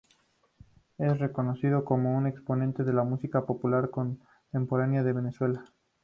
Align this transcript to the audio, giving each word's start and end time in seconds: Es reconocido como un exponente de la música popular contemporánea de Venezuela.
Es 0.97 1.19
reconocido 1.19 1.85
como 1.85 2.17
un 2.17 2.25
exponente 2.25 2.83
de 2.83 2.91
la 2.91 3.03
música 3.03 3.45
popular 3.45 3.91
contemporánea 3.91 5.03
de 5.03 5.13
Venezuela. 5.13 5.63